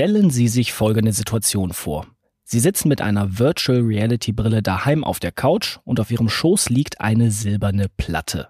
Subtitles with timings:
[0.00, 2.06] Stellen Sie sich folgende Situation vor.
[2.42, 6.70] Sie sitzen mit einer Virtual Reality Brille daheim auf der Couch und auf Ihrem Schoß
[6.70, 8.48] liegt eine silberne Platte.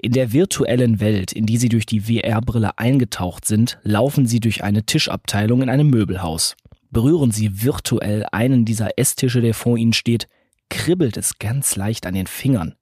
[0.00, 4.64] In der virtuellen Welt, in die Sie durch die VR-Brille eingetaucht sind, laufen Sie durch
[4.64, 6.56] eine Tischabteilung in einem Möbelhaus.
[6.90, 10.26] Berühren Sie virtuell einen dieser Esstische, der vor Ihnen steht,
[10.70, 12.74] kribbelt es ganz leicht an den Fingern.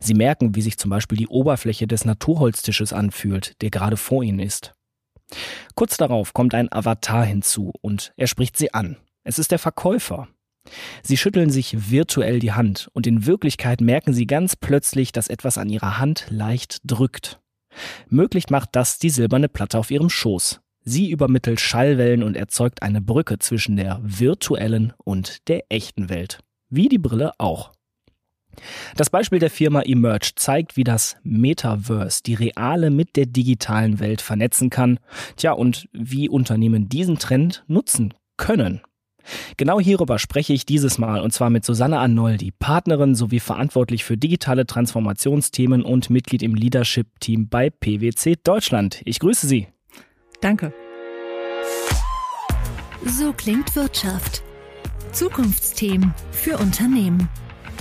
[0.00, 4.40] Sie merken, wie sich zum Beispiel die Oberfläche des Naturholztisches anfühlt, der gerade vor Ihnen
[4.40, 4.74] ist.
[5.78, 8.96] Kurz darauf kommt ein Avatar hinzu und er spricht Sie an.
[9.22, 10.26] Es ist der Verkäufer.
[11.04, 15.56] Sie schütteln sich virtuell die Hand und in Wirklichkeit merken Sie ganz plötzlich, dass etwas
[15.56, 17.38] an Ihrer Hand leicht drückt.
[18.08, 20.60] Möglich macht das die silberne Platte auf Ihrem Schoß.
[20.82, 26.40] Sie übermittelt Schallwellen und erzeugt eine Brücke zwischen der virtuellen und der echten Welt.
[26.70, 27.70] Wie die Brille auch.
[28.96, 34.20] Das Beispiel der Firma Emerge zeigt, wie das Metaverse die reale mit der digitalen Welt
[34.20, 34.98] vernetzen kann.
[35.36, 38.80] Tja, und wie Unternehmen diesen Trend nutzen können.
[39.56, 44.16] Genau hierüber spreche ich dieses Mal und zwar mit Susanne Arnoldi, Partnerin sowie verantwortlich für
[44.16, 49.02] digitale Transformationsthemen und Mitglied im Leadership-Team bei PwC Deutschland.
[49.04, 49.68] Ich grüße Sie.
[50.40, 50.72] Danke.
[53.04, 54.42] So klingt Wirtschaft.
[55.12, 57.28] Zukunftsthemen für Unternehmen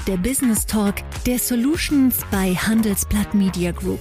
[0.05, 0.95] der Business Talk
[1.25, 3.99] der Solutions bei Handelsblatt Media Group.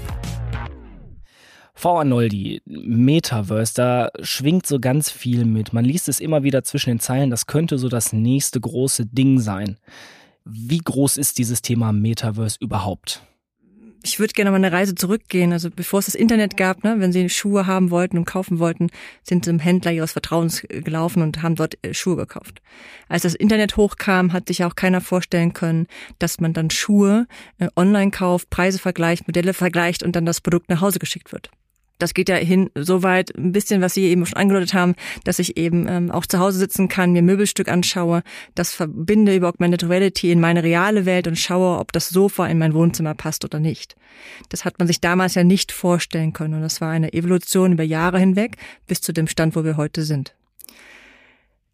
[1.75, 5.73] Frau Arnoldi, Metaverse, da schwingt so ganz viel mit.
[5.73, 9.41] Man liest es immer wieder zwischen den Zeilen, das könnte so das nächste große Ding
[9.41, 9.79] sein.
[10.45, 13.23] Wie groß ist dieses Thema Metaverse überhaupt?
[14.03, 15.53] Ich würde gerne mal eine Reise zurückgehen.
[15.53, 18.89] Also bevor es das Internet gab, ne, wenn Sie Schuhe haben wollten und kaufen wollten,
[19.23, 22.61] sind Sie zum Händler Ihres Vertrauens gelaufen und haben dort äh, Schuhe gekauft.
[23.09, 25.87] Als das Internet hochkam, hat sich auch keiner vorstellen können,
[26.19, 27.27] dass man dann Schuhe
[27.59, 31.51] äh, online kauft, Preise vergleicht, Modelle vergleicht und dann das Produkt nach Hause geschickt wird
[31.99, 34.95] das geht ja hin so weit, ein bisschen, was Sie eben schon angedeutet haben,
[35.25, 38.23] dass ich eben ähm, auch zu Hause sitzen kann, mir Möbelstück anschaue,
[38.55, 42.59] das verbinde über Augmented Reality in meine reale Welt und schaue, ob das Sofa in
[42.59, 43.97] mein Wohnzimmer passt oder nicht.
[44.49, 47.85] Das hat man sich damals ja nicht vorstellen können und das war eine Evolution über
[47.85, 48.57] Jahre hinweg
[48.87, 50.35] bis zu dem Stand, wo wir heute sind.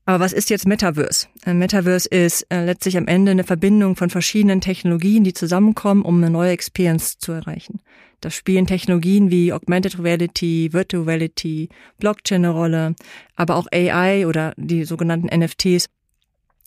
[0.05, 1.29] Aber was ist jetzt Metaverse?
[1.45, 6.17] Ein Metaverse ist äh, letztlich am Ende eine Verbindung von verschiedenen Technologien, die zusammenkommen, um
[6.17, 7.81] eine neue Experience zu erreichen.
[8.21, 11.69] Da spielen Technologien wie Augmented Reality, Virtual Reality,
[11.99, 12.95] Blockchain eine Rolle,
[13.37, 15.89] aber auch AI oder die sogenannten NFTs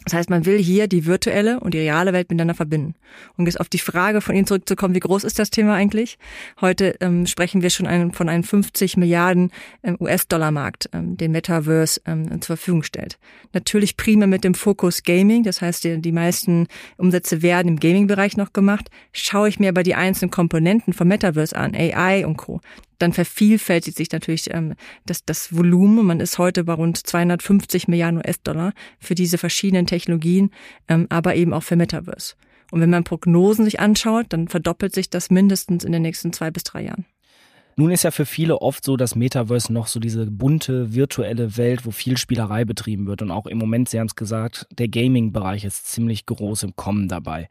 [0.04, 2.94] das heißt, man will hier die virtuelle und die reale Welt miteinander verbinden.
[3.38, 6.20] Und jetzt auf die Frage von Ihnen zurückzukommen, wie groß ist das Thema eigentlich?
[6.62, 9.52] Heute ähm, sprechen wir schon einen, von einem 50 Milliarden
[9.84, 13.18] ähm, US-Dollar-Markt, ähm, den Metaverse ähm, zur Verfügung stellt.
[13.54, 16.68] Natürlich primär mit dem Fokus Gaming, das heißt, die, die meisten
[16.98, 18.92] Umsätze werden im Gaming-Bereich noch gemacht.
[19.12, 22.62] Schaue ich mir aber die einzelnen Komponenten vom Metaverse an, AI und Co.,
[23.00, 24.76] dann vervielfältigt sich natürlich ähm,
[25.06, 26.06] das, das Volumen.
[26.06, 30.52] Man ist heute bei rund 250 Milliarden US-Dollar für diese verschiedenen Technologien,
[30.88, 32.36] ähm, aber eben auch für Metaverse.
[32.72, 36.52] Und wenn man Prognosen sich anschaut, dann verdoppelt sich das mindestens in den nächsten zwei
[36.52, 37.06] bis drei Jahren.
[37.78, 41.86] Nun ist ja für viele oft so das Metaverse noch so diese bunte virtuelle Welt,
[41.86, 43.22] wo viel Spielerei betrieben wird.
[43.22, 47.10] Und auch im Moment, Sie haben es gesagt, der Gaming-Bereich ist ziemlich groß im Kommen
[47.10, 47.50] dabei.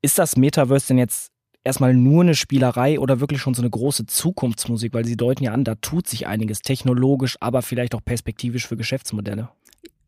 [0.00, 1.31] Ist das Metaverse denn jetzt
[1.64, 4.94] erstmal nur eine Spielerei oder wirklich schon so eine große Zukunftsmusik?
[4.94, 8.76] Weil Sie deuten ja an, da tut sich einiges technologisch, aber vielleicht auch perspektivisch für
[8.76, 9.48] Geschäftsmodelle.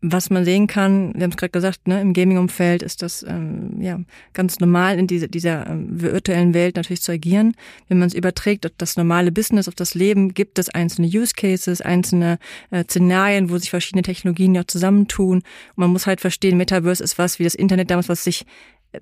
[0.06, 3.80] Was man sehen kann, wir haben es gerade gesagt, ne, im Gaming-Umfeld ist das ähm,
[3.80, 3.98] ja
[4.34, 7.54] ganz normal in diese, dieser ähm, virtuellen Welt natürlich zu agieren.
[7.88, 11.32] Wenn man es überträgt auf das normale Business, auf das Leben, gibt es einzelne Use
[11.34, 12.38] Cases, einzelne
[12.70, 15.38] äh, Szenarien, wo sich verschiedene Technologien ja zusammentun.
[15.38, 15.44] Und
[15.76, 18.44] man muss halt verstehen, Metaverse ist was wie das Internet damals, was sich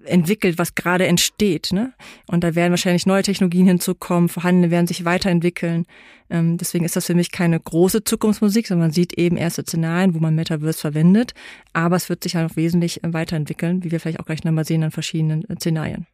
[0.04, 1.72] entwickelt, was gerade entsteht.
[1.72, 1.92] Ne?
[2.26, 5.86] Und da werden wahrscheinlich neue Technologien hinzukommen, vorhandene werden sich weiterentwickeln.
[6.30, 10.14] Ähm, deswegen ist das für mich keine große Zukunftsmusik, sondern man sieht eben erste Szenarien,
[10.14, 11.34] wo man Metaverse verwendet.
[11.72, 14.82] Aber es wird sich halt auch wesentlich weiterentwickeln, wie wir vielleicht auch gleich nochmal sehen
[14.82, 16.06] an verschiedenen äh, Szenarien.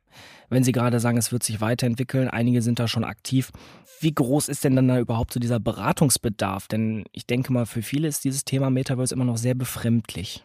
[0.50, 3.50] Wenn Sie gerade sagen, es wird sich weiterentwickeln, einige sind da schon aktiv.
[4.00, 6.68] Wie groß ist denn dann da überhaupt so dieser Beratungsbedarf?
[6.68, 10.44] Denn ich denke mal, für viele ist dieses Thema Metaverse immer noch sehr befremdlich.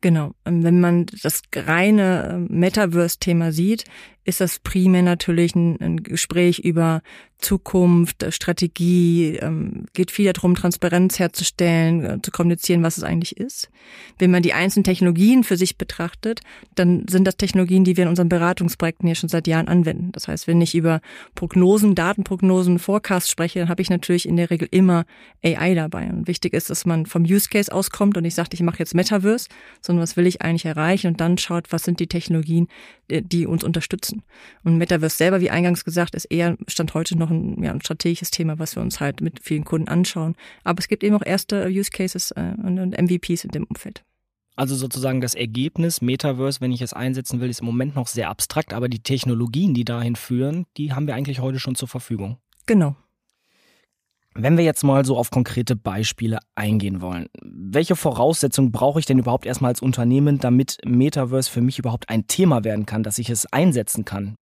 [0.00, 0.32] Genau.
[0.44, 3.84] Ähm, wenn man das reine ähm, Metaverse-Thema sieht,
[4.28, 7.00] ist das primär natürlich ein, ein Gespräch über
[7.38, 13.36] Zukunft, äh, Strategie, ähm, geht viel darum, Transparenz herzustellen, äh, zu kommunizieren, was es eigentlich
[13.36, 13.70] ist.
[14.18, 16.40] Wenn man die einzelnen Technologien für sich betrachtet,
[16.74, 20.12] dann sind das Technologien, die wir in unseren Beratungsprojekten hier schon seit Jahren anwenden.
[20.12, 21.00] Das heißt, wenn ich über
[21.34, 25.06] Prognosen, Datenprognosen, Forecasts spreche, dann habe ich natürlich in der Regel immer
[25.42, 26.08] AI dabei.
[26.10, 28.94] Und wichtig ist, dass man vom Use Case auskommt und nicht sagt, ich mache jetzt
[28.94, 29.48] Metaverse,
[29.80, 32.68] sondern was will ich eigentlich erreichen und dann schaut, was sind die Technologien,
[33.08, 34.17] die uns unterstützen.
[34.18, 34.22] Erreichen.
[34.64, 38.30] Und Metaverse selber, wie eingangs gesagt, ist eher Stand heute noch ein, ja, ein strategisches
[38.30, 40.34] Thema, was wir uns halt mit vielen Kunden anschauen.
[40.64, 44.04] Aber es gibt eben auch erste Use Cases äh, und MVPs in dem Umfeld.
[44.56, 48.28] Also sozusagen das Ergebnis Metaverse, wenn ich es einsetzen will, ist im Moment noch sehr
[48.28, 52.38] abstrakt, aber die Technologien, die dahin führen, die haben wir eigentlich heute schon zur Verfügung.
[52.66, 52.96] Genau.
[54.40, 59.18] Wenn wir jetzt mal so auf konkrete Beispiele eingehen wollen, welche Voraussetzungen brauche ich denn
[59.18, 63.30] überhaupt erstmal als Unternehmen, damit Metaverse für mich überhaupt ein Thema werden kann, dass ich
[63.30, 64.36] es einsetzen kann?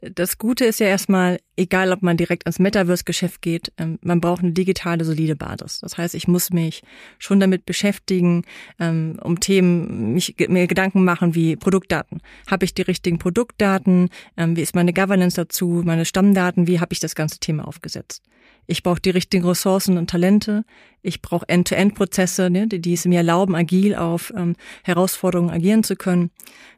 [0.00, 4.42] Das Gute ist ja erstmal, egal ob man direkt ans Metaverse-Geschäft geht, ähm, man braucht
[4.42, 5.78] eine digitale, solide Basis.
[5.78, 6.82] Das heißt, ich muss mich
[7.18, 8.42] schon damit beschäftigen,
[8.80, 12.20] ähm, um Themen, mich, mir Gedanken machen wie Produktdaten.
[12.48, 14.08] Habe ich die richtigen Produktdaten?
[14.36, 15.82] Ähm, wie ist meine Governance dazu?
[15.84, 16.66] Meine Stammdaten?
[16.66, 18.22] Wie habe ich das ganze Thema aufgesetzt?
[18.70, 20.62] Ich brauche die richtigen Ressourcen und Talente.
[21.00, 26.30] Ich brauche End-to-End-Prozesse, ne, die es mir erlauben, agil auf ähm, Herausforderungen agieren zu können.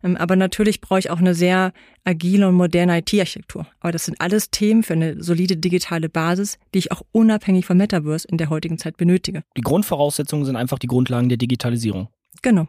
[0.04, 1.72] Ähm, aber natürlich brauche ich auch eine sehr
[2.04, 3.66] agile und moderne IT-Architektur.
[3.80, 7.78] Aber das sind alles Themen für eine solide digitale Basis, die ich auch unabhängig vom
[7.78, 9.42] Metaverse in der heutigen Zeit benötige.
[9.56, 12.06] Die Grundvoraussetzungen sind einfach die Grundlagen der Digitalisierung.
[12.40, 12.68] Genau.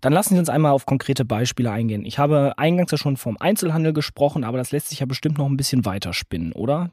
[0.00, 2.04] Dann lassen Sie uns einmal auf konkrete Beispiele eingehen.
[2.04, 5.46] Ich habe eingangs ja schon vom Einzelhandel gesprochen, aber das lässt sich ja bestimmt noch
[5.46, 6.90] ein bisschen weiter spinnen, oder?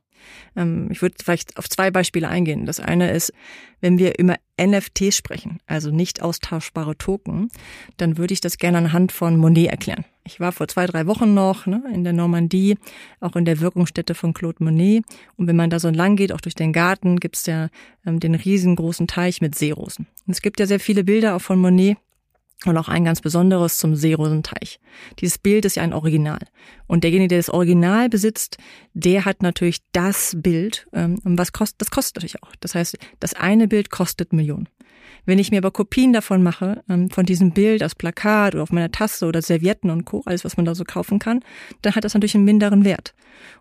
[0.55, 2.65] Ähm, ich würde vielleicht auf zwei Beispiele eingehen.
[2.65, 3.33] Das eine ist,
[3.81, 7.49] wenn wir über NFTs sprechen, also nicht austauschbare Token,
[7.97, 10.05] dann würde ich das gerne anhand von Monet erklären.
[10.23, 12.77] Ich war vor zwei, drei Wochen noch ne, in der Normandie,
[13.19, 15.05] auch in der Wirkungsstätte von Claude Monet.
[15.35, 17.69] Und wenn man da so lang geht, auch durch den Garten, gibt's ja
[18.05, 20.07] ähm, den riesengroßen Teich mit Seerosen.
[20.25, 21.97] Und es gibt ja sehr viele Bilder auch von Monet,
[22.65, 24.79] und auch ein ganz besonderes zum Seerosenteich.
[25.19, 26.39] Dieses Bild ist ja ein Original.
[26.87, 28.57] Und derjenige, der das Original besitzt,
[28.93, 30.87] der hat natürlich das Bild.
[30.93, 32.55] Ähm, was kostet, das kostet natürlich auch.
[32.59, 34.67] Das heißt, das eine Bild kostet Millionen.
[35.25, 38.71] Wenn ich mir aber Kopien davon mache, ähm, von diesem Bild aus Plakat oder auf
[38.71, 41.41] meiner Tasse oder Servietten und Co., alles, was man da so kaufen kann,
[41.81, 43.13] dann hat das natürlich einen minderen Wert.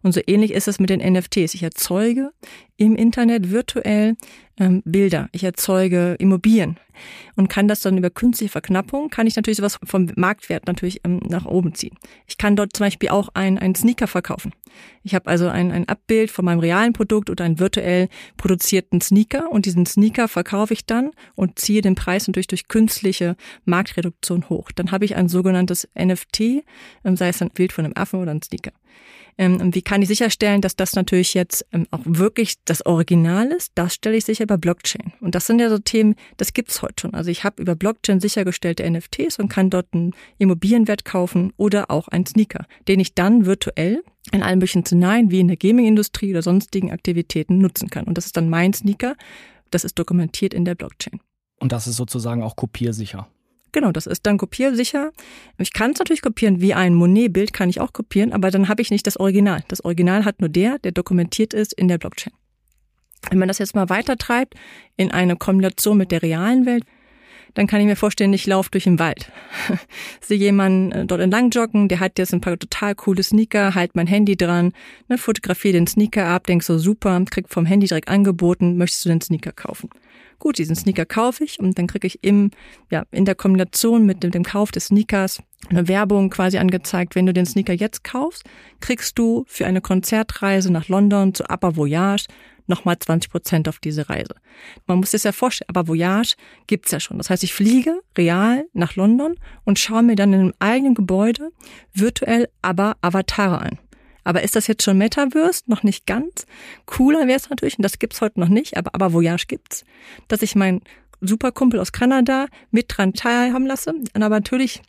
[0.02, 1.54] Und so ähnlich ist es mit den NFTs.
[1.54, 2.30] Ich erzeuge
[2.76, 4.16] im Internet virtuell
[4.58, 5.28] ähm, Bilder.
[5.32, 6.78] Ich erzeuge Immobilien
[7.34, 11.20] und kann das dann über künstliche Verknappung, kann ich natürlich sowas vom Marktwert natürlich ähm,
[11.28, 11.96] nach oben ziehen.
[12.26, 14.52] Ich kann dort zum Beispiel auch einen, einen Sneaker verkaufen.
[15.02, 19.50] Ich habe also ein, ein Abbild von meinem realen Produkt oder einen virtuell produzierten Sneaker
[19.50, 24.70] und diesen Sneaker verkaufe ich dann und ziehe den Preis natürlich durch künstliche Marktreduktion hoch.
[24.72, 26.64] Dann habe ich ein sogenanntes NFT,
[27.04, 28.72] ähm, sei es ein Bild von einem Affen oder ein Sneaker.
[29.38, 33.72] Ähm, wie kann ich sicherstellen, dass das natürlich jetzt ähm, auch wirklich das Original ist?
[33.74, 35.12] Das stelle ich sicher über Blockchain.
[35.20, 37.14] Und das sind ja so Themen, das gibt's heute schon.
[37.14, 42.08] Also ich habe über Blockchain sichergestellte NFTs und kann dort einen Immobilienwert kaufen oder auch
[42.08, 44.02] einen Sneaker, den ich dann virtuell
[44.32, 48.04] in allen möglichen Szenarien wie in der Gaming-Industrie oder sonstigen Aktivitäten nutzen kann.
[48.04, 49.16] Und das ist dann mein Sneaker.
[49.70, 51.20] Das ist dokumentiert in der Blockchain.
[51.58, 53.28] Und das ist sozusagen auch kopiersicher.
[53.76, 55.12] Genau, das ist dann kopiersicher.
[55.58, 58.80] Ich kann es natürlich kopieren, wie ein Monet-Bild kann ich auch kopieren, aber dann habe
[58.80, 59.64] ich nicht das Original.
[59.68, 62.32] Das Original hat nur der, der dokumentiert ist in der Blockchain.
[63.28, 64.54] Wenn man das jetzt mal weitertreibt
[64.96, 66.84] in eine Kombination mit der realen Welt,
[67.52, 69.30] dann kann ich mir vorstellen, ich laufe durch den Wald.
[70.22, 73.94] Sehe jemanden äh, dort entlang joggen, der hat jetzt ein paar total coole Sneaker, halt
[73.94, 74.72] mein Handy dran,
[75.08, 79.10] ne, fotografiere den Sneaker ab, denk so super, krieg vom Handy direkt angeboten, möchtest du
[79.10, 79.90] den Sneaker kaufen?
[80.38, 82.50] Gut, diesen Sneaker kaufe ich und dann kriege ich im,
[82.90, 87.14] ja, in der Kombination mit dem, dem Kauf des Sneakers eine Werbung quasi angezeigt.
[87.14, 88.44] Wenn du den Sneaker jetzt kaufst,
[88.80, 92.26] kriegst du für eine Konzertreise nach London zu Upper Voyage
[92.66, 94.34] nochmal 20 Prozent auf diese Reise.
[94.86, 96.34] Man muss sich ja vorstellen, aber Voyage
[96.66, 97.18] gibt's ja schon.
[97.18, 101.50] Das heißt, ich fliege real nach London und schaue mir dann in einem eigenen Gebäude
[101.92, 103.78] virtuell aber Avatare an.
[104.26, 105.62] Aber ist das jetzt schon Metaverse?
[105.66, 106.46] Noch nicht ganz.
[106.84, 109.84] Cooler wäre es natürlich, und das gibt's heute noch nicht, aber, aber Voyage gibt's,
[110.26, 110.82] dass ich meinen
[111.20, 114.82] Superkumpel aus Kanada mit dran teilhaben lasse, aber natürlich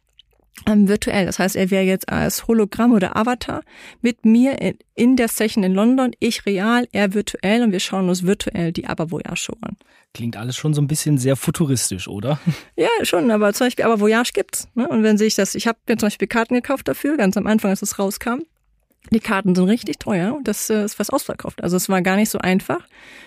[0.66, 1.28] ähm, virtuell.
[1.28, 3.62] Das heißt, er wäre jetzt als Hologramm oder Avatar
[4.02, 8.10] mit mir in, in, der Session in London, ich real, er virtuell und wir schauen
[8.10, 9.78] uns virtuell die Aber Voyage Show an.
[10.16, 12.40] Klingt alles schon so ein bisschen sehr futuristisch, oder?
[12.76, 14.68] Ja, schon, aber zum Beispiel Aber Voyage gibt's.
[14.74, 14.88] Ne?
[14.88, 17.70] Und wenn sich das, ich habe mir zum Beispiel Karten gekauft dafür, ganz am Anfang,
[17.70, 18.42] als es rauskam.
[19.12, 21.64] Die Karten sind richtig teuer und das äh, ist fast ausverkauft.
[21.64, 22.86] Also es war gar nicht so einfach,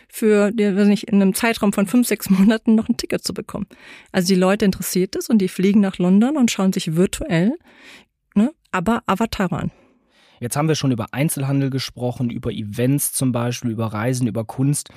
[0.08, 3.66] für weiß nicht, in einem Zeitraum von fünf, sechs Monaten noch ein Ticket zu bekommen.
[4.12, 7.56] Also die Leute interessiert es und die fliegen nach London und schauen sich virtuell,
[8.34, 9.70] ne, aber Avatar an.
[10.40, 14.88] Jetzt haben wir schon über Einzelhandel gesprochen, über Events zum Beispiel, über Reisen, über Kunst.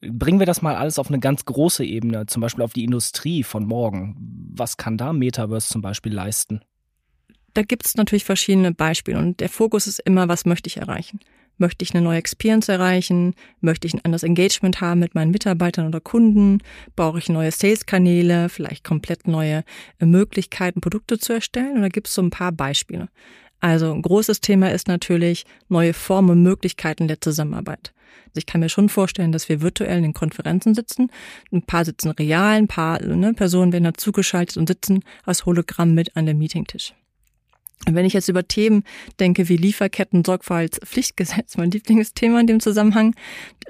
[0.00, 3.42] Bringen wir das mal alles auf eine ganz große Ebene, zum Beispiel auf die Industrie
[3.42, 4.16] von morgen.
[4.54, 6.60] Was kann da Metaverse zum Beispiel leisten?
[7.54, 11.20] Da gibt es natürlich verschiedene Beispiele und der Fokus ist immer, was möchte ich erreichen?
[11.58, 13.34] Möchte ich eine neue Experience erreichen?
[13.60, 16.58] Möchte ich ein anderes Engagement haben mit meinen Mitarbeitern oder Kunden?
[16.94, 19.64] Brauche ich neue Sales-Kanäle, vielleicht komplett neue
[19.98, 21.78] äh, Möglichkeiten, Produkte zu erstellen?
[21.78, 23.08] Oder gibt es so ein paar Beispiele?
[23.60, 27.92] Also ein großes Thema ist natürlich neue Formen und Möglichkeiten der Zusammenarbeit.
[28.26, 31.10] Also ich kann mir schon vorstellen, dass wir virtuell in Konferenzen sitzen.
[31.50, 36.16] Ein paar sitzen real, ein paar ne, Personen werden dazugeschaltet und sitzen als Hologramm mit
[36.16, 36.94] an dem Meetingtisch.
[37.86, 38.82] Wenn ich jetzt über Themen
[39.20, 43.14] denke wie Lieferketten, Sorgfaltspflichtgesetz, mein Lieblingsthema in dem Zusammenhang,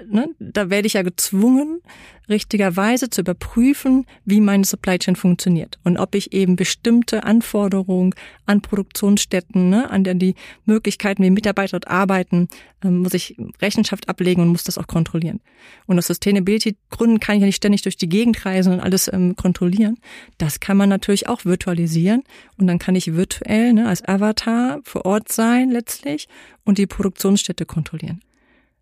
[0.07, 1.81] ne, da werde ich ja gezwungen,
[2.29, 8.61] richtigerweise zu überprüfen, wie meine Supply Chain funktioniert und ob ich eben bestimmte Anforderungen an
[8.61, 10.35] Produktionsstätten, ne, an der die
[10.65, 12.49] Möglichkeiten, wie Mitarbeiter dort arbeiten,
[12.85, 15.41] ähm, muss ich Rechenschaft ablegen und muss das auch kontrollieren.
[15.87, 19.35] Und aus Sustainability-Gründen kann ich ja nicht ständig durch die Gegend reisen und alles ähm,
[19.37, 19.99] kontrollieren.
[20.37, 22.23] Das kann man natürlich auch virtualisieren
[22.59, 26.29] und dann kann ich virtuell ne, als Avatar vor Ort sein letztlich
[26.65, 28.21] und die Produktionsstätte kontrollieren.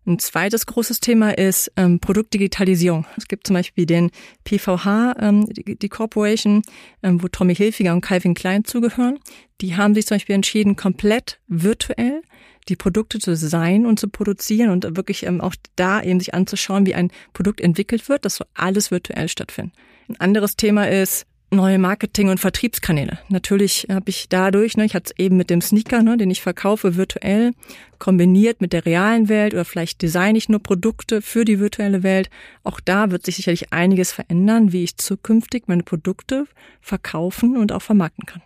[0.05, 3.05] Ein zweites großes Thema ist ähm, Produktdigitalisierung.
[3.17, 4.11] Es gibt zum Beispiel den
[4.45, 6.61] PVH, ähm, die, die Corporation,
[7.03, 9.19] ähm, wo Tommy Hilfiger und Calvin Klein zugehören.
[9.59, 12.21] Die haben sich zum Beispiel entschieden, komplett virtuell
[12.69, 16.85] die Produkte zu designen und zu produzieren und wirklich ähm, auch da eben sich anzuschauen,
[16.85, 18.23] wie ein Produkt entwickelt wird.
[18.23, 19.73] Das soll alles virtuell stattfinden.
[20.07, 23.19] Ein anderes Thema ist neue Marketing- und Vertriebskanäle.
[23.29, 26.41] Natürlich habe ich dadurch, ne, ich hatte es eben mit dem Sneaker, ne, den ich
[26.41, 27.53] verkaufe virtuell,
[27.99, 32.29] kombiniert mit der realen Welt oder vielleicht designe ich nur Produkte für die virtuelle Welt.
[32.63, 36.47] Auch da wird sich sicherlich einiges verändern, wie ich zukünftig meine Produkte
[36.81, 38.41] verkaufen und auch vermarkten kann.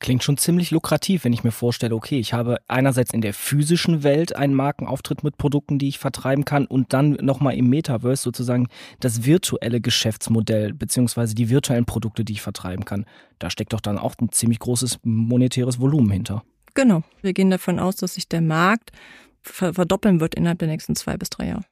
[0.00, 4.02] Klingt schon ziemlich lukrativ, wenn ich mir vorstelle, okay, ich habe einerseits in der physischen
[4.02, 8.68] Welt einen Markenauftritt mit Produkten, die ich vertreiben kann und dann nochmal im Metaverse sozusagen
[9.00, 13.04] das virtuelle Geschäftsmodell beziehungsweise die virtuellen Produkte, die ich vertreiben kann.
[13.38, 16.44] Da steckt doch dann auch ein ziemlich großes monetäres Volumen hinter.
[16.72, 17.02] Genau.
[17.20, 18.92] Wir gehen davon aus, dass sich der Markt
[19.42, 21.64] verdoppeln wird innerhalb der nächsten zwei bis drei Jahre.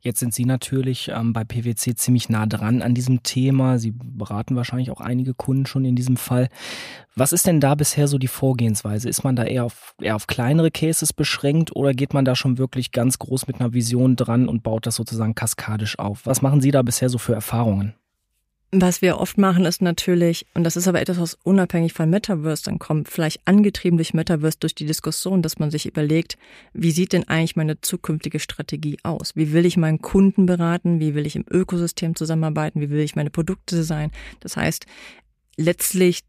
[0.00, 3.78] Jetzt sind Sie natürlich ähm, bei PwC ziemlich nah dran an diesem Thema.
[3.78, 6.48] Sie beraten wahrscheinlich auch einige Kunden schon in diesem Fall.
[7.16, 9.08] Was ist denn da bisher so die Vorgehensweise?
[9.08, 12.58] Ist man da eher auf, eher auf kleinere Cases beschränkt oder geht man da schon
[12.58, 16.24] wirklich ganz groß mit einer Vision dran und baut das sozusagen kaskadisch auf?
[16.24, 17.94] Was machen Sie da bisher so für Erfahrungen?
[18.72, 22.62] Was wir oft machen, ist natürlich, und das ist aber etwas, was unabhängig von Metaverse
[22.62, 26.38] dann kommt, vielleicht angetrieben durch Metaverse, durch die Diskussion, dass man sich überlegt,
[26.72, 29.34] wie sieht denn eigentlich meine zukünftige Strategie aus?
[29.34, 31.00] Wie will ich meinen Kunden beraten?
[31.00, 32.80] Wie will ich im Ökosystem zusammenarbeiten?
[32.80, 34.12] Wie will ich meine Produkte sein?
[34.38, 34.86] Das heißt,
[35.56, 36.20] letztlich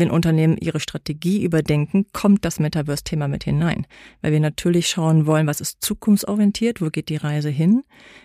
[0.00, 3.86] wenn Unternehmen ihre Strategie überdenken, kommt das Metaverse-Thema mit hinein.
[4.22, 7.84] Weil wir natürlich schauen wollen, was ist zukunftsorientiert, wo geht die Reise hin?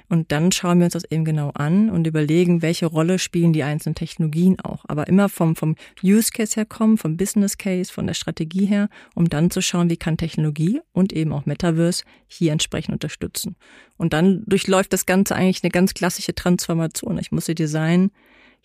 [0.09, 3.63] Und dann schauen wir uns das eben genau an und überlegen, welche Rolle spielen die
[3.63, 4.85] einzelnen Technologien auch.
[4.87, 9.29] Aber immer vom, vom Use Case herkommen, vom Business Case, von der Strategie her, um
[9.29, 13.55] dann zu schauen, wie kann Technologie und eben auch Metaverse hier entsprechend unterstützen.
[13.97, 17.17] Und dann durchläuft das Ganze eigentlich eine ganz klassische Transformation.
[17.17, 18.11] Ich muss sie designen,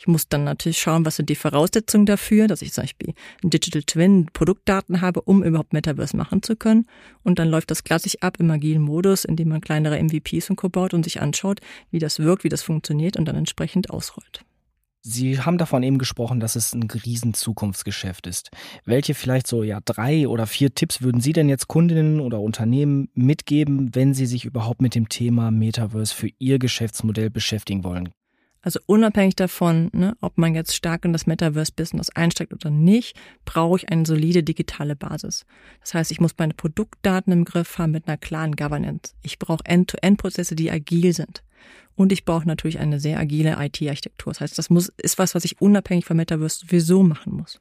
[0.01, 3.13] ich muss dann natürlich schauen, was sind die Voraussetzungen dafür, dass ich zum Beispiel
[3.45, 6.87] ein Digital Twin, Produktdaten habe, um überhaupt Metaverse machen zu können.
[7.23, 10.71] Und dann läuft das klassisch ab im agilen Modus, indem man kleinere MVPs und Co.
[10.71, 14.43] baut und sich anschaut, wie das wirkt, wie das funktioniert und dann entsprechend ausrollt.
[15.03, 18.51] Sie haben davon eben gesprochen, dass es ein riesen Zukunftsgeschäft ist.
[18.87, 23.11] Welche vielleicht so ja drei oder vier Tipps würden Sie denn jetzt Kundinnen oder Unternehmen
[23.13, 28.09] mitgeben, wenn sie sich überhaupt mit dem Thema Metaverse für ihr Geschäftsmodell beschäftigen wollen?
[28.63, 33.79] Also unabhängig davon, ne, ob man jetzt stark in das Metaverse-Business einsteigt oder nicht, brauche
[33.79, 35.47] ich eine solide digitale Basis.
[35.81, 39.15] Das heißt, ich muss meine Produktdaten im Griff haben mit einer klaren Governance.
[39.23, 41.43] Ich brauche End-to-End-Prozesse, die agil sind.
[41.97, 44.33] Und ich brauche natürlich eine sehr agile IT-Architektur.
[44.33, 47.61] Das heißt, das muss, ist was, was ich unabhängig vom Metaverse sowieso machen muss.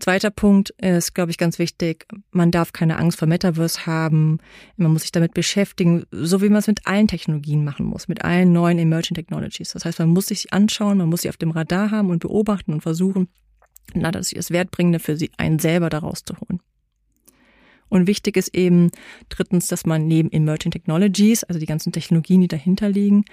[0.00, 2.06] Zweiter Punkt ist, glaube ich, ganz wichtig.
[2.30, 4.38] Man darf keine Angst vor Metaverse haben.
[4.76, 8.24] Man muss sich damit beschäftigen, so wie man es mit allen Technologien machen muss, mit
[8.24, 9.72] allen neuen Emerging Technologies.
[9.72, 12.72] Das heißt, man muss sich anschauen, man muss sie auf dem Radar haben und beobachten
[12.72, 13.28] und versuchen,
[13.94, 16.60] na, das ist das Wertbringende für sie, einen selber daraus zu holen.
[17.88, 18.90] Und wichtig ist eben
[19.28, 23.24] drittens, dass man neben Emerging Technologies, also die ganzen Technologien, die dahinter liegen,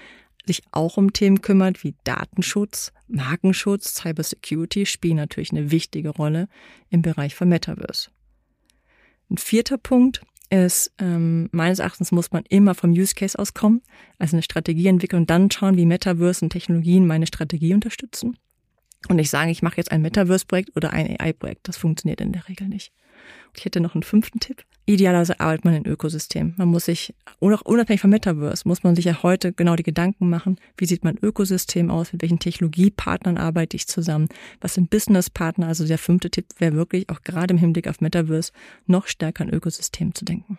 [0.46, 6.48] sich auch um Themen kümmert wie Datenschutz, Markenschutz, Cybersecurity spielen natürlich eine wichtige Rolle
[6.90, 8.10] im Bereich von Metaverse.
[9.30, 13.82] Ein vierter Punkt ist, ähm, meines Erachtens muss man immer vom Use Case auskommen,
[14.20, 18.38] also eine Strategie entwickeln und dann schauen, wie Metaverse und Technologien meine Strategie unterstützen.
[19.10, 21.68] Und ich sage, ich mache jetzt ein Metaverse-Projekt oder ein AI-Projekt.
[21.68, 22.94] Das funktioniert in der Regel nicht.
[23.56, 24.64] Ich hätte noch einen fünften Tipp.
[24.86, 26.54] Idealerweise arbeitet man in Ökosystem.
[26.58, 30.58] Man muss sich, unabhängig vom Metaverse, muss man sich ja heute genau die Gedanken machen,
[30.78, 34.28] wie sieht mein Ökosystem aus, mit welchen Technologiepartnern arbeite ich zusammen,
[34.60, 35.68] was sind Businesspartner.
[35.68, 38.52] Also der fünfte Tipp wäre wirklich auch gerade im Hinblick auf Metaverse
[38.88, 40.58] noch stärker an Ökosystem zu denken.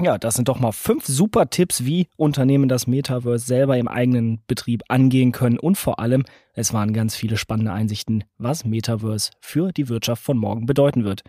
[0.00, 4.40] Ja, das sind doch mal fünf super Tipps, wie Unternehmen das Metaverse selber im eigenen
[4.46, 5.58] Betrieb angehen können.
[5.58, 6.24] Und vor allem,
[6.54, 11.24] es waren ganz viele spannende Einsichten, was Metaverse für die Wirtschaft von morgen bedeuten wird.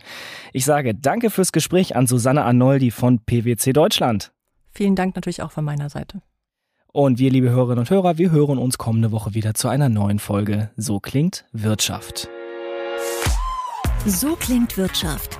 [0.54, 4.32] Ich sage danke fürs Gespräch an Susanne Arnoldi von PwC Deutschland.
[4.72, 6.22] Vielen Dank natürlich auch von meiner Seite.
[6.92, 10.20] Und wir, liebe Hörerinnen und Hörer, wir hören uns kommende Woche wieder zu einer neuen
[10.20, 10.70] Folge.
[10.78, 12.30] So klingt Wirtschaft.
[14.06, 15.40] So klingt Wirtschaft